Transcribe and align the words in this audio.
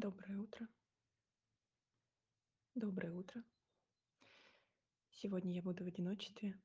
Доброе 0.00 0.38
утро. 0.38 0.68
Доброе 2.76 3.12
утро. 3.12 3.42
Сегодня 5.10 5.52
я 5.52 5.60
буду 5.60 5.82
в 5.82 5.88
одиночестве. 5.88 6.56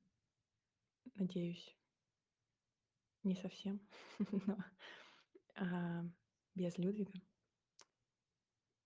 Надеюсь, 1.16 1.76
не 3.24 3.36
совсем, 3.36 3.82
но 4.46 4.64
а, 5.56 6.06
без 6.54 6.78
Людвига. 6.78 7.20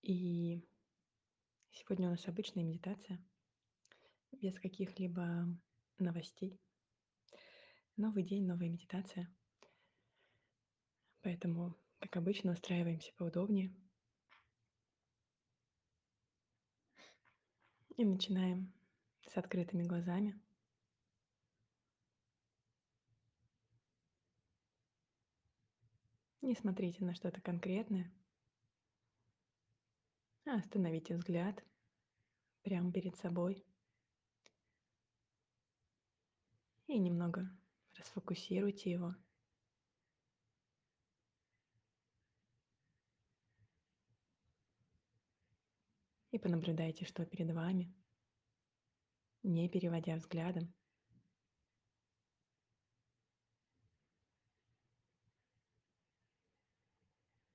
И 0.00 0.66
сегодня 1.68 2.08
у 2.08 2.12
нас 2.12 2.26
обычная 2.26 2.64
медитация, 2.64 3.22
без 4.32 4.58
каких-либо 4.58 5.46
новостей. 5.98 6.58
Новый 7.98 8.22
день, 8.22 8.46
новая 8.46 8.70
медитация. 8.70 9.30
Поэтому, 11.20 11.76
как 11.98 12.16
обычно, 12.16 12.52
устраиваемся 12.52 13.12
поудобнее– 13.18 13.76
И 17.98 18.04
начинаем 18.04 18.72
с 19.26 19.36
открытыми 19.36 19.82
глазами. 19.82 20.40
Не 26.40 26.54
смотрите 26.54 27.04
на 27.04 27.12
что-то 27.12 27.40
конкретное, 27.40 28.08
а 30.46 30.58
остановите 30.58 31.16
взгляд 31.16 31.64
прямо 32.62 32.92
перед 32.92 33.16
собой 33.16 33.66
и 36.86 37.00
немного 37.00 37.50
расфокусируйте 37.96 38.92
его. 38.92 39.16
И 46.30 46.38
понаблюдайте, 46.38 47.04
что 47.04 47.24
перед 47.24 47.54
вами, 47.54 47.94
не 49.42 49.68
переводя 49.68 50.16
взглядом. 50.16 50.74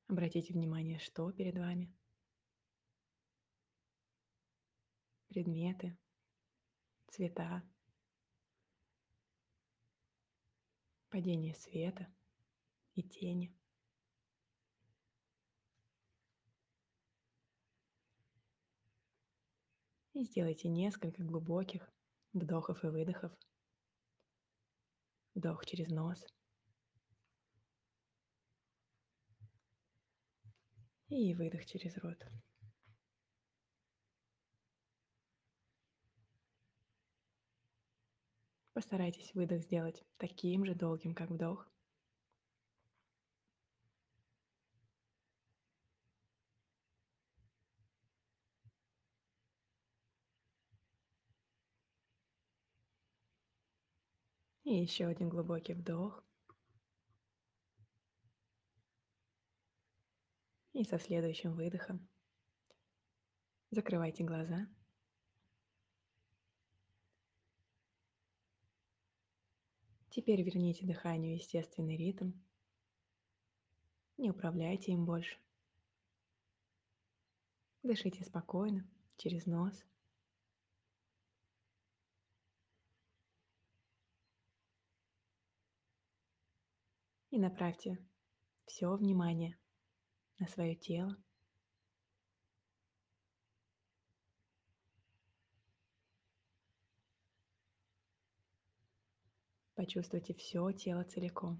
Обратите 0.07 0.53
внимание, 0.53 0.99
что 0.99 1.31
перед 1.31 1.57
вами. 1.57 1.91
Предметы, 5.27 5.97
цвета, 7.07 7.63
падение 11.09 11.55
света 11.55 12.07
и 12.93 13.01
тени– 13.01 13.55
И 20.13 20.23
сделайте 20.25 20.69
несколько 20.69 21.23
глубоких 21.23 21.91
вдохов 22.33 22.83
и 22.83 22.87
выдохов. 22.87 23.31
Вдох 25.33 25.65
через 25.65 25.89
нос. 25.89 26.23
И 31.07 31.33
выдох 31.33 31.65
через 31.65 31.97
рот. 31.97 32.23
Постарайтесь 38.73 39.33
выдох 39.33 39.61
сделать 39.61 40.03
таким 40.17 40.65
же 40.65 40.75
долгим, 40.75 41.15
как 41.15 41.29
вдох. 41.29 41.72
И 54.63 54.75
еще 54.75 55.07
один 55.07 55.27
глубокий 55.27 55.73
вдох. 55.73 56.23
И 60.71 60.85
со 60.85 60.97
следующим 60.97 61.53
выдохом 61.53 62.07
закрывайте 63.71 64.23
глаза. 64.23 64.67
Теперь 70.09 70.41
верните 70.41 70.85
дыханию 70.85 71.35
естественный 71.35 71.97
ритм. 71.97 72.31
Не 74.17 74.31
управляйте 74.31 74.93
им 74.93 75.05
больше. 75.05 75.37
Дышите 77.81 78.23
спокойно, 78.23 78.89
через 79.17 79.45
нос– 79.45 79.83
и 87.33 87.39
направьте 87.39 87.97
все 88.67 88.95
внимание 88.95 89.57
на 90.37 90.47
свое 90.47 90.75
тело. 90.75 91.17
Почувствуйте 99.73 100.35
все 100.35 100.71
тело 100.73 101.03
целиком. 101.05 101.59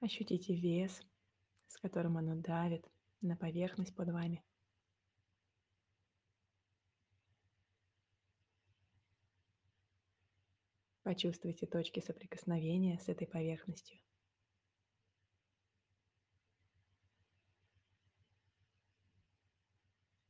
Ощутите 0.00 0.56
вес, 0.56 1.02
с 1.68 1.78
которым 1.78 2.16
оно 2.16 2.34
давит 2.34 2.84
на 3.20 3.36
поверхность 3.36 3.94
под 3.94 4.08
вами. 4.08 4.42
Почувствуйте 11.06 11.66
точки 11.66 12.00
соприкосновения 12.00 12.98
с 12.98 13.08
этой 13.08 13.28
поверхностью. 13.28 13.96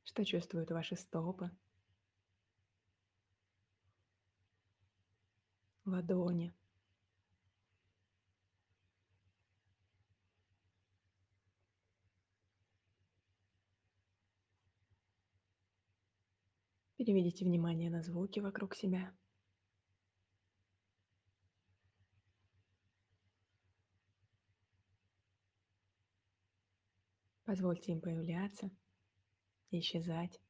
Что 0.04 0.22
чувствуют 0.22 0.70
ваши 0.70 0.94
стопы, 0.94 1.50
ладони, 5.86 6.52
Переведите 16.98 17.46
внимание 17.46 17.88
на 17.88 18.02
звуки 18.02 18.40
вокруг 18.40 18.74
себя. 18.74 19.14
Позвольте 27.56 27.92
им 27.92 28.02
появляться 28.02 28.70
и 29.70 29.80
исчезать. 29.80 30.42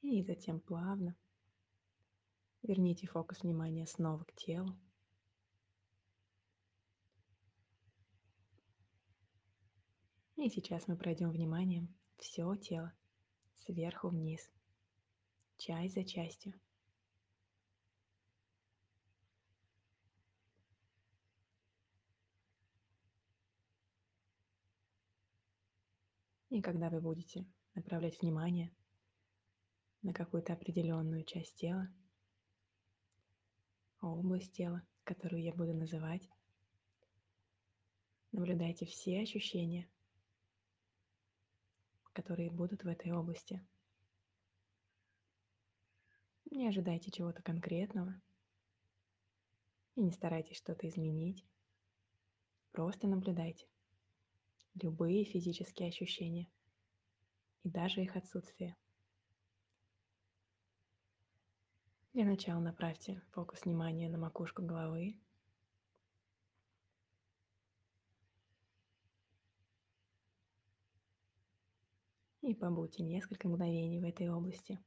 И 0.00 0.22
затем 0.22 0.58
плавно 0.58 1.14
верните 2.62 3.06
фокус 3.06 3.42
внимания 3.42 3.86
снова 3.86 4.24
к 4.24 4.32
телу. 4.32 4.74
И 10.44 10.50
сейчас 10.50 10.86
мы 10.88 10.96
пройдем 10.98 11.30
вниманием 11.30 11.88
все 12.18 12.54
тело, 12.56 12.92
сверху 13.54 14.10
вниз, 14.10 14.52
часть 15.56 15.94
за 15.94 16.04
частью. 16.04 16.52
И 26.50 26.60
когда 26.60 26.90
вы 26.90 27.00
будете 27.00 27.46
направлять 27.74 28.20
внимание 28.20 28.70
на 30.02 30.12
какую-то 30.12 30.52
определенную 30.52 31.24
часть 31.24 31.56
тела, 31.56 31.88
область 34.02 34.52
тела, 34.52 34.86
которую 35.04 35.42
я 35.42 35.54
буду 35.54 35.72
называть, 35.72 36.28
наблюдайте 38.30 38.84
все 38.84 39.22
ощущения, 39.22 39.88
которые 42.14 42.50
будут 42.50 42.84
в 42.84 42.88
этой 42.88 43.12
области. 43.12 43.62
Не 46.50 46.68
ожидайте 46.68 47.10
чего-то 47.10 47.42
конкретного 47.42 48.20
и 49.96 50.00
не 50.00 50.12
старайтесь 50.12 50.56
что-то 50.56 50.88
изменить. 50.88 51.44
Просто 52.72 53.06
наблюдайте 53.06 53.66
любые 54.74 55.24
физические 55.24 55.88
ощущения 55.88 56.48
и 57.62 57.68
даже 57.68 58.02
их 58.02 58.16
отсутствие. 58.16 58.76
Для 62.12 62.24
начала 62.24 62.60
направьте 62.60 63.20
фокус 63.32 63.64
внимания 63.64 64.08
на 64.08 64.18
макушку 64.18 64.62
головы. 64.62 65.18
И 72.46 72.52
побудьте 72.52 73.02
несколько 73.02 73.48
мгновений 73.48 73.98
в 74.00 74.04
этой 74.04 74.28
области. 74.28 74.78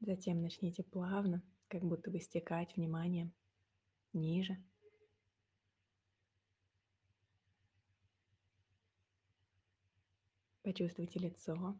Затем 0.00 0.42
начните 0.42 0.82
плавно, 0.82 1.44
как 1.68 1.84
будто 1.84 2.10
бы 2.10 2.18
стекать 2.18 2.76
вниманием 2.76 3.32
ниже. 4.12 4.60
Почувствуйте 10.64 11.20
лицо. 11.20 11.78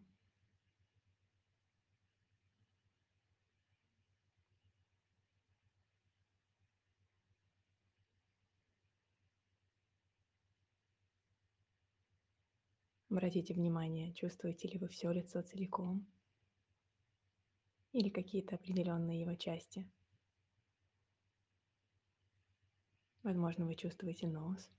Обратите 13.12 13.53
внимание, 13.53 14.14
чувствуете 14.14 14.69
ли 14.69 14.79
вы 14.79 14.88
все 14.88 15.12
лицо 15.12 15.43
целиком 15.43 16.06
или 17.93 18.09
какие-то 18.09 18.55
определенные 18.55 19.20
его 19.20 19.35
части. 19.35 19.87
Возможно, 23.23 23.67
вы 23.67 23.75
чувствуете 23.75 24.29
нос, 24.29 24.70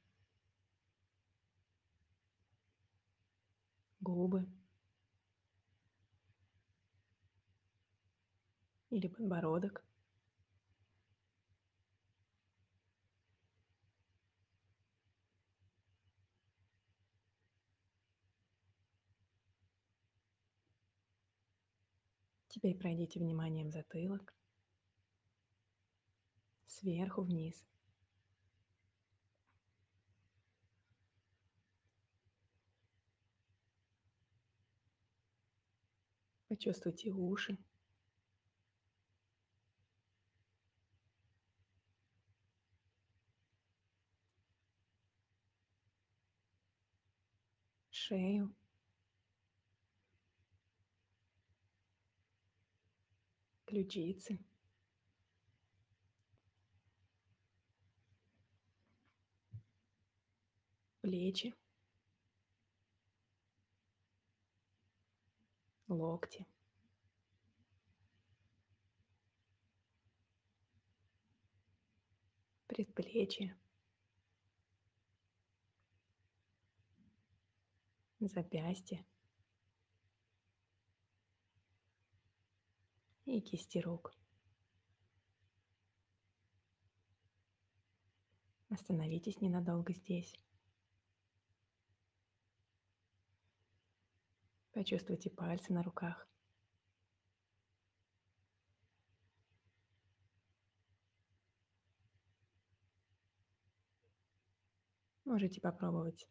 губы 4.00 4.48
или 8.90 9.10
подбородок. 9.10 9.83
Теперь 22.54 22.78
пройдите 22.78 23.20
вниманием 23.20 23.72
затылок, 23.72 24.32
сверху 26.68 27.24
вниз. 27.24 27.66
Почувствуйте 36.48 37.10
уши. 37.10 37.58
Шею. 47.90 48.54
Ключицы. 53.74 54.38
Плечи. 61.02 61.54
Локти. 65.88 66.46
Предплечья. 72.68 73.58
Запястье. 78.20 79.04
И 83.26 83.42
кисти 83.42 83.78
рук. 83.80 84.14
Остановитесь 88.70 89.40
ненадолго 89.42 89.94
здесь. 89.94 90.40
Почувствуйте 94.72 95.30
пальцы 95.30 95.72
на 95.72 95.84
руках. 95.84 96.28
Можете 105.26 105.62
попробовать 105.62 106.28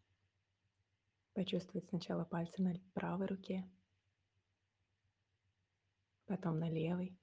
почувствовать 1.35 1.89
сначала 1.89 2.25
пальцы 2.25 2.63
на 2.63 2.75
правой 2.95 3.27
руке, 3.27 3.69
потом 6.33 6.59
на 6.59 6.71
левый. 6.71 7.15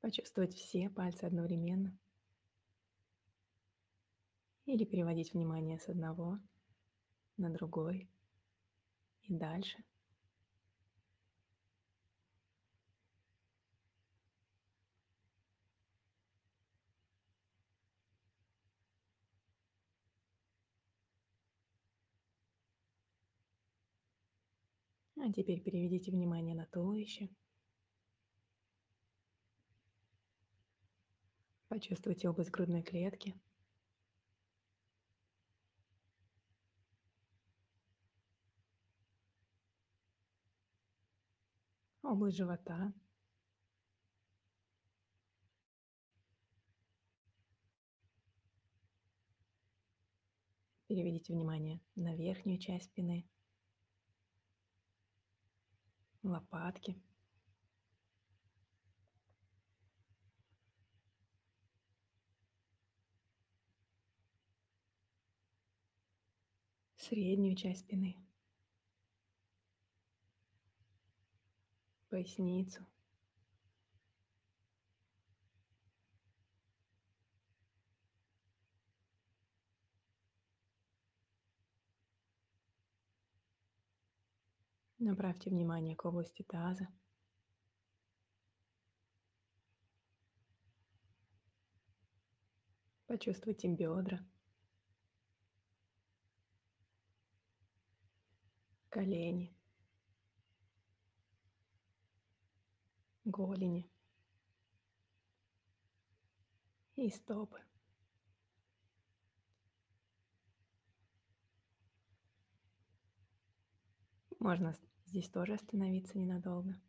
Почувствовать 0.00 0.54
все 0.54 0.90
пальцы 0.90 1.22
одновременно. 1.22 1.96
Или 4.64 4.84
переводить 4.84 5.34
внимание 5.34 5.78
с 5.78 5.88
одного 5.88 6.40
на 7.36 7.48
другой 7.48 8.10
и 9.22 9.32
дальше. 9.32 9.84
А 25.24 25.32
теперь 25.32 25.62
переведите 25.62 26.10
внимание 26.10 26.52
на 26.52 26.66
туловище. 26.66 27.28
Почувствуйте 31.68 32.28
область 32.28 32.50
грудной 32.50 32.82
клетки. 32.82 33.40
Область 42.02 42.36
живота. 42.36 42.92
Переведите 50.88 51.32
внимание 51.32 51.80
на 51.94 52.16
верхнюю 52.16 52.58
часть 52.58 52.86
спины 52.86 53.24
лопатки. 56.22 56.96
Среднюю 66.96 67.56
часть 67.56 67.80
спины. 67.80 68.16
Поясницу. 72.08 72.86
Направьте 85.04 85.50
внимание 85.50 85.96
к 85.96 86.04
области 86.04 86.44
таза. 86.44 86.86
Почувствуйте 93.08 93.66
бедра, 93.66 94.24
колени, 98.90 99.52
голени 103.24 103.90
и 106.94 107.10
стопы. 107.10 107.60
Можно 114.38 114.72
здесь 115.12 115.28
тоже 115.28 115.52
остановиться 115.52 116.16
ненадолго. 116.18 116.80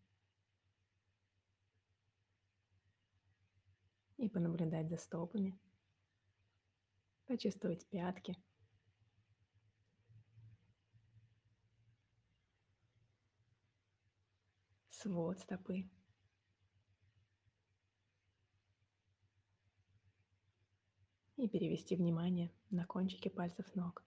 И 4.16 4.30
понаблюдать 4.30 4.90
за 4.90 4.96
стопами. 4.96 5.60
Почувствовать 7.26 7.86
пятки. 7.88 8.38
Свод 14.88 15.40
стопы. 15.40 15.90
И 21.36 21.50
перевести 21.50 21.98
внимание 21.98 22.54
на 22.70 22.86
кончики 22.86 23.28
пальцев 23.28 23.76
ног. 23.76 24.02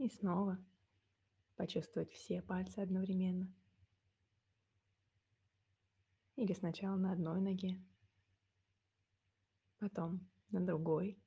И 0.00 0.08
снова 0.08 0.58
почувствовать 1.56 2.10
все 2.10 2.40
пальцы 2.40 2.78
одновременно. 2.78 3.52
Или 6.36 6.54
сначала 6.54 6.96
на 6.96 7.12
одной 7.12 7.42
ноге, 7.42 7.78
потом 9.78 10.26
на 10.52 10.64
другой. 10.64 11.22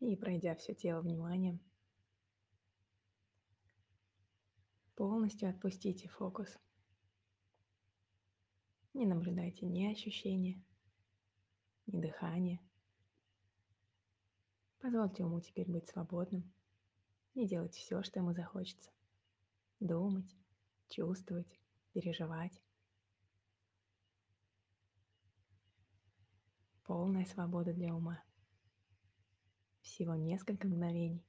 И 0.00 0.16
пройдя 0.16 0.56
все 0.56 0.74
тело 0.74 1.00
вниманием, 1.00 1.60
Полностью 5.02 5.50
отпустите 5.50 6.06
фокус. 6.06 6.56
Не 8.94 9.04
наблюдайте 9.04 9.66
ни 9.66 9.84
ощущения, 9.90 10.62
ни 11.88 12.00
дыхания. 12.00 12.60
Позвольте 14.78 15.24
уму 15.24 15.40
теперь 15.40 15.68
быть 15.68 15.88
свободным 15.88 16.54
и 17.34 17.48
делать 17.48 17.74
все, 17.74 18.04
что 18.04 18.20
ему 18.20 18.32
захочется. 18.32 18.92
Думать, 19.80 20.36
чувствовать, 20.88 21.58
переживать. 21.92 22.62
Полная 26.84 27.24
свобода 27.24 27.72
для 27.72 27.92
ума. 27.92 28.22
Всего 29.80 30.14
несколько 30.14 30.68
мгновений. 30.68 31.26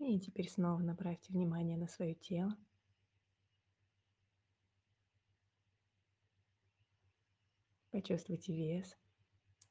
И 0.00 0.18
теперь 0.18 0.48
снова 0.48 0.80
направьте 0.80 1.30
внимание 1.30 1.76
на 1.76 1.86
свое 1.86 2.14
тело. 2.14 2.56
Почувствуйте 7.90 8.54
вес, 8.56 8.96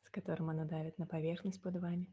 с 0.04 0.10
которым 0.12 0.52
оно 0.52 0.66
давит 0.66 1.00
на 1.00 1.08
поверхность 1.08 1.62
под 1.62 1.78
вами. 1.78 2.08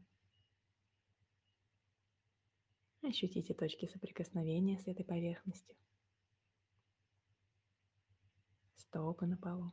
Ощутите 3.03 3.53
точки 3.53 3.85
соприкосновения 3.85 4.79
с 4.79 4.87
этой 4.87 5.05
поверхностью. 5.05 5.75
Стопы 8.75 9.27
на 9.27 9.37
полу. 9.37 9.71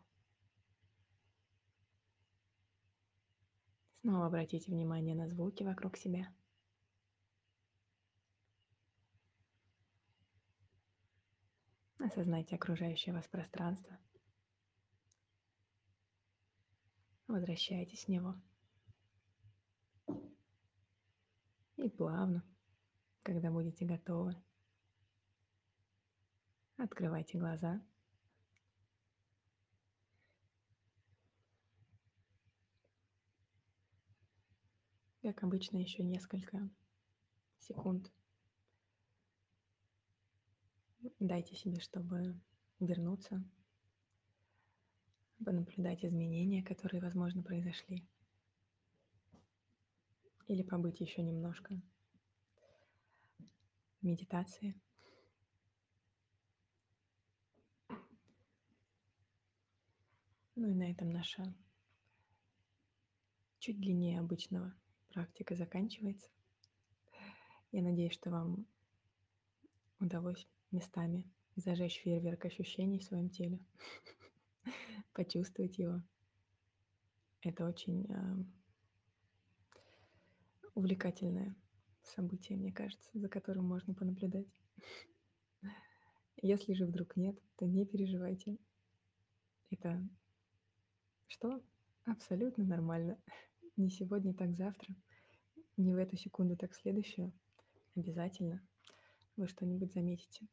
Снова 3.94 4.26
обратите 4.26 4.70
внимание 4.70 5.14
на 5.14 5.28
звуки 5.28 5.62
вокруг 5.62 5.96
себя. 5.96 6.28
Осознайте 12.04 12.56
окружающее 12.56 13.14
вас 13.14 13.26
пространство. 13.28 13.99
Возвращайтесь 17.26 18.04
в 18.04 18.08
него. 18.08 18.34
И 21.76 21.88
плавно, 21.88 22.44
когда 23.23 23.50
будете 23.50 23.87
готовы, 23.87 24.37
открывайте 26.76 27.38
глаза. 27.38 27.82
Как 35.23 35.42
обычно, 35.42 35.78
еще 35.78 36.04
несколько 36.04 36.68
секунд 37.61 38.12
Дайте 41.20 41.54
себе, 41.54 41.80
чтобы 41.80 42.40
вернуться, 42.80 43.44
понаблюдать 45.44 46.02
изменения, 46.02 46.62
которые, 46.62 47.02
возможно, 47.02 47.42
произошли. 47.42 48.08
Или 50.46 50.62
побыть 50.62 51.00
еще 51.00 51.23
немножко 51.23 51.78
в 54.00 54.06
медитации. 54.06 54.80
Ну 60.54 60.70
и 60.70 60.75
на 60.75 60.90
этом 60.90 61.11
наша 61.11 61.54
чуть 63.58 63.78
длиннее 63.78 64.20
обычного 64.20 64.75
практика 65.08 65.54
заканчивается. 65.54 66.30
Я 67.73 67.82
надеюсь, 67.82 68.14
что 68.14 68.30
вам 68.30 68.66
удалось 70.00 70.46
местами 70.71 71.25
зажечь 71.56 72.00
фейерверк 72.00 72.44
ощущений 72.47 72.99
в 72.99 73.04
своем 73.04 73.30
теле, 73.30 73.59
почувствовать 75.12 75.78
его. 75.78 76.02
Это 77.42 77.66
очень 77.66 78.06
э, 78.09 78.44
увлекательное 80.75 81.54
событие, 82.02 82.59
мне 82.59 82.73
кажется, 82.73 83.09
за 83.14 83.28
которым 83.28 83.66
можно 83.66 83.94
понаблюдать. 83.94 84.47
Если 86.42 86.75
же 86.75 86.87
вдруг 86.87 87.16
нет, 87.16 87.38
то 87.56 87.66
не 87.66 87.87
переживайте. 87.87 88.59
Это 89.71 90.06
что? 91.28 91.62
Абсолютно 92.04 92.64
нормально. 92.64 93.18
Не 93.76 93.90
сегодня, 93.90 94.33
так 94.35 94.54
завтра. 94.54 94.94
Не 95.76 95.94
в 95.94 95.97
эту 95.97 96.16
секунду, 96.16 96.56
так 96.56 96.73
в 96.73 96.76
следующую. 96.76 97.33
Обязательно 97.97 98.62
вы 99.37 99.49
что-нибудь 99.49 99.93
заметите. 99.93 100.47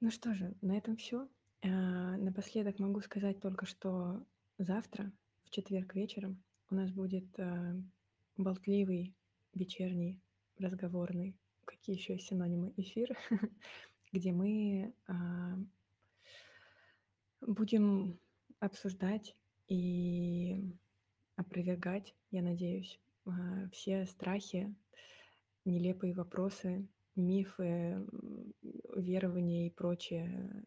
Ну 0.00 0.10
что 0.10 0.34
же, 0.34 0.54
на 0.60 0.76
этом 0.76 0.96
все. 0.96 1.28
А, 1.62 2.16
напоследок 2.16 2.78
могу 2.78 3.00
сказать 3.00 3.40
только, 3.40 3.66
что 3.66 4.24
завтра, 4.58 5.12
в 5.44 5.50
четверг 5.50 5.94
вечером, 5.94 6.42
у 6.70 6.76
нас 6.76 6.90
будет 6.92 7.26
а, 7.38 7.74
болтливый 8.36 9.14
вечерний 9.54 10.20
разговорный, 10.58 11.36
какие 11.64 11.96
еще 11.96 12.18
синонимы, 12.18 12.72
эфир, 12.76 13.16
где 14.12 14.32
мы 14.32 14.94
а, 15.08 15.58
будем 17.40 18.20
обсуждать 18.60 19.34
и 19.66 20.76
опровергать, 21.34 22.14
я 22.30 22.42
надеюсь, 22.42 23.00
все 23.72 24.06
страхи, 24.06 24.74
нелепые 25.70 26.14
вопросы, 26.14 26.88
мифы, 27.16 28.06
верования 28.96 29.66
и 29.66 29.70
прочие 29.70 30.64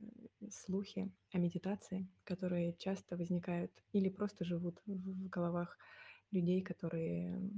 слухи 0.50 1.12
о 1.32 1.38
медитации, 1.38 2.10
которые 2.24 2.76
часто 2.78 3.18
возникают 3.18 3.72
или 3.94 4.10
просто 4.10 4.44
живут 4.46 4.82
в 4.86 5.30
головах 5.30 5.78
людей, 6.32 6.62
которые 6.62 7.52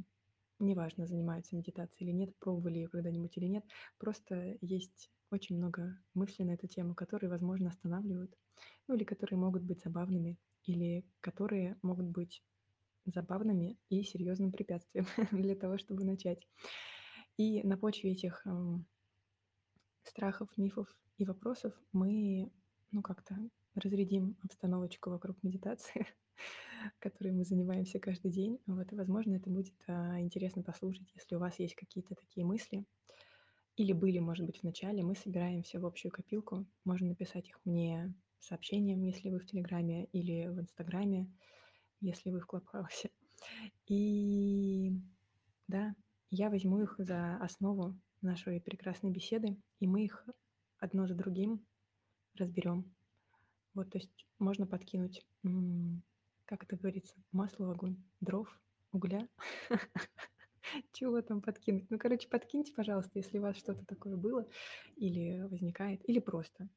неважно, 0.59 1.07
занимаются 1.07 1.55
медитацией 1.55 2.09
или 2.09 2.15
нет, 2.15 2.37
пробовали 2.39 2.79
ее 2.79 2.87
когда-нибудь 2.87 3.37
или 3.37 3.47
нет, 3.47 3.65
просто 3.97 4.57
есть 4.61 5.11
очень 5.31 5.57
много 5.57 5.97
мыслей 6.13 6.45
на 6.45 6.51
эту 6.51 6.67
тему, 6.67 6.95
которые, 6.95 7.29
возможно, 7.29 7.69
останавливают, 7.69 8.37
ну 8.87 8.95
или 8.95 9.03
которые 9.03 9.39
могут 9.39 9.63
быть 9.63 9.81
забавными, 9.83 10.37
или 10.63 11.05
которые 11.21 11.77
могут 11.81 12.05
быть 12.05 12.43
забавными 13.05 13.77
и 13.89 14.03
серьезным 14.03 14.51
препятствием 14.51 15.05
для 15.31 15.55
того, 15.55 15.77
чтобы 15.77 16.05
начать. 16.05 16.47
И 17.37 17.63
на 17.63 17.77
почве 17.77 18.11
этих 18.11 18.45
эм, 18.45 18.85
страхов, 20.03 20.49
мифов 20.57 20.87
и 21.17 21.25
вопросов 21.25 21.73
мы, 21.91 22.51
ну, 22.91 23.01
как-то 23.01 23.35
разрядим 23.75 24.37
обстановочку 24.43 25.09
вокруг 25.09 25.41
медитации, 25.41 26.05
которой 26.99 27.31
мы 27.31 27.43
занимаемся 27.43 27.99
каждый 27.99 28.31
день. 28.31 28.59
Вот, 28.67 28.91
и, 28.91 28.95
возможно, 28.95 29.35
это 29.35 29.49
будет 29.49 29.73
а, 29.87 30.19
интересно 30.19 30.61
послушать, 30.61 31.11
если 31.15 31.35
у 31.35 31.39
вас 31.39 31.59
есть 31.59 31.75
какие-то 31.75 32.15
такие 32.15 32.45
мысли. 32.45 32.85
Или 33.75 33.93
были, 33.93 34.19
может 34.19 34.45
быть, 34.45 34.59
в 34.59 34.63
начале. 34.63 35.03
Мы 35.03 35.15
собираем 35.15 35.63
все 35.63 35.79
в 35.79 35.85
общую 35.87 36.11
копилку. 36.11 36.67
Можно 36.85 37.09
написать 37.09 37.49
их 37.49 37.59
мне 37.65 38.13
сообщением, 38.39 39.01
если 39.01 39.31
вы 39.31 39.39
в 39.39 39.47
Телеграме, 39.47 40.05
или 40.11 40.47
в 40.47 40.59
Инстаграме, 40.59 41.27
если 41.99 42.29
вы 42.29 42.39
в 42.39 42.45
Клабхаусе. 42.45 43.09
И 43.87 44.91
да, 45.67 45.95
я 46.35 46.49
возьму 46.49 46.81
их 46.81 46.95
за 46.97 47.37
основу 47.37 47.95
нашей 48.21 48.59
прекрасной 48.59 49.11
беседы, 49.11 49.55
и 49.79 49.87
мы 49.87 50.03
их 50.03 50.27
одно 50.79 51.05
за 51.05 51.13
другим 51.13 51.63
разберем. 52.33 52.91
Вот, 53.75 53.91
то 53.91 53.99
есть 53.99 54.25
можно 54.39 54.65
подкинуть, 54.65 55.23
как 56.45 56.63
это 56.63 56.75
говорится, 56.75 57.13
масло 57.31 57.67
в 57.67 57.69
огонь, 57.69 58.03
дров, 58.19 58.47
угля. 58.91 59.27
Чего 60.93 61.21
там 61.21 61.39
подкинуть? 61.39 61.87
Ну, 61.91 61.99
короче, 61.99 62.27
подкиньте, 62.27 62.73
пожалуйста, 62.73 63.11
если 63.13 63.37
у 63.37 63.43
вас 63.43 63.55
что-то 63.55 63.85
такое 63.85 64.17
было 64.17 64.47
или 64.95 65.41
возникает, 65.41 66.01
или 66.09 66.17
просто. 66.17 66.67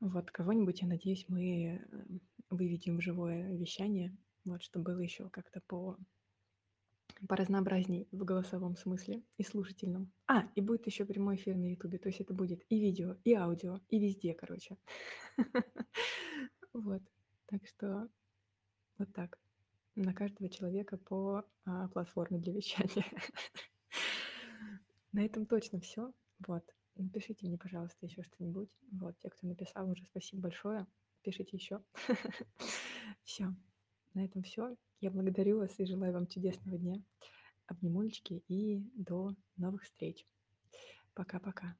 Вот, 0.00 0.30
кого-нибудь, 0.30 0.82
я 0.82 0.88
надеюсь, 0.88 1.24
мы 1.28 1.78
э, 1.80 2.18
выведем 2.50 2.98
в 2.98 3.02
живое 3.02 3.56
вещание, 3.56 4.14
вот, 4.44 4.62
чтобы 4.62 4.92
было 4.92 4.98
еще 4.98 5.30
как-то 5.30 5.62
по 5.66 5.96
поразнообразней 7.28 8.08
в 8.12 8.24
голосовом 8.24 8.76
смысле 8.76 9.22
и 9.36 9.42
слушательном. 9.42 10.12
А, 10.26 10.48
и 10.54 10.60
будет 10.60 10.86
еще 10.86 11.04
прямой 11.04 11.36
эфир 11.36 11.56
на 11.56 11.70
Ютубе, 11.70 11.98
то 11.98 12.08
есть 12.08 12.20
это 12.20 12.34
будет 12.34 12.64
и 12.68 12.78
видео, 12.78 13.16
и 13.24 13.34
аудио, 13.34 13.80
и 13.88 13.98
везде, 13.98 14.34
короче. 14.34 14.76
Вот, 16.72 17.02
так 17.46 17.64
что 17.68 18.08
вот 18.98 19.12
так. 19.12 19.38
На 19.94 20.12
каждого 20.12 20.50
человека 20.50 20.96
по 20.96 21.44
а, 21.64 21.88
платформе 21.88 22.38
для 22.38 22.52
вещания. 22.52 23.04
На 25.12 25.24
этом 25.24 25.46
точно 25.46 25.78
все. 25.78 26.12
Вот. 26.46 26.64
Напишите 26.96 27.46
мне, 27.46 27.58
пожалуйста, 27.58 28.06
еще 28.06 28.24
что-нибудь. 28.24 28.70
Вот, 28.90 29.16
те, 29.20 29.30
кто 29.30 29.46
написал 29.46 29.88
уже, 29.88 30.04
спасибо 30.04 30.42
большое. 30.42 30.86
Пишите 31.22 31.56
еще. 31.56 31.80
Все. 33.24 33.54
На 34.14 34.24
этом 34.24 34.42
все. 34.42 34.76
Я 35.00 35.10
благодарю 35.10 35.58
вас 35.58 35.78
и 35.78 35.86
желаю 35.86 36.12
вам 36.12 36.26
чудесного 36.26 36.78
дня. 36.78 37.02
Обнимульчики 37.66 38.44
и 38.48 38.80
до 38.94 39.34
новых 39.56 39.82
встреч. 39.82 40.26
Пока-пока. 41.14 41.76